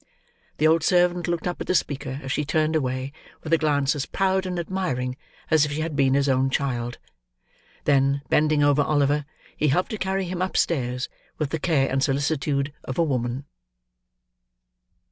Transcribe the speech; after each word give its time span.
The 0.57 0.65
old 0.65 0.81
servant 0.83 1.27
looked 1.27 1.45
up 1.45 1.61
at 1.61 1.67
the 1.67 1.75
speaker, 1.75 2.19
as 2.23 2.31
she 2.31 2.43
turned 2.43 2.75
away, 2.75 3.11
with 3.43 3.53
a 3.53 3.57
glance 3.59 3.95
as 3.95 4.07
proud 4.07 4.47
and 4.47 4.57
admiring 4.57 5.15
as 5.51 5.63
if 5.63 5.71
she 5.71 5.81
had 5.81 5.95
been 5.95 6.15
his 6.15 6.27
own 6.27 6.49
child. 6.49 6.97
Then, 7.83 8.23
bending 8.27 8.63
over 8.63 8.81
Oliver, 8.81 9.25
he 9.55 9.67
helped 9.67 9.91
to 9.91 9.99
carry 9.99 10.25
him 10.25 10.41
upstairs, 10.41 11.07
with 11.37 11.51
the 11.51 11.59
care 11.59 11.87
and 11.87 12.01
solicitude 12.03 12.73
of 12.83 12.97
a 12.97 13.03
woman. 13.03 13.45